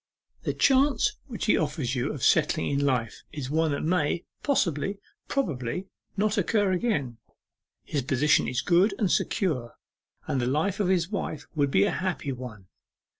[0.41, 4.97] The chance which he offers you of settling in life is one that may possibly,
[5.27, 7.17] probably, not occur again.
[7.83, 9.75] His position is good and secure,
[10.25, 12.65] and the life of his wife would be a happy one.